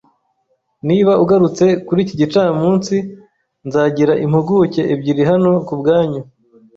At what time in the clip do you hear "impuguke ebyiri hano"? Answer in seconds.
4.25-5.49